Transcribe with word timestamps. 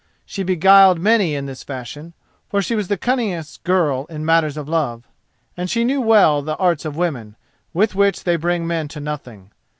She 0.25 0.41
beguiled 0.41 0.99
many 0.99 1.35
in 1.35 1.45
this 1.45 1.61
fashion, 1.61 2.13
for 2.49 2.59
she 2.59 2.73
was 2.73 2.87
the 2.87 2.97
cunningest 2.97 3.63
girl 3.63 4.07
in 4.09 4.25
matters 4.25 4.57
of 4.57 4.67
love, 4.67 5.07
and 5.55 5.69
she 5.69 5.83
knew 5.85 6.01
well 6.01 6.41
the 6.41 6.57
arts 6.57 6.85
of 6.85 6.97
women, 6.97 7.35
with 7.71 7.93
which 7.93 8.23
they 8.23 8.35
bring 8.35 8.65
men 8.65 8.87
to 8.87 8.99
nothing. 8.99 9.51